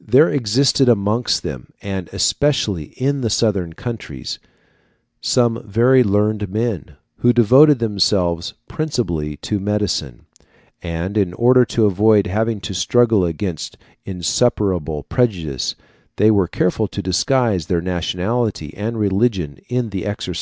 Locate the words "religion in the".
18.98-20.06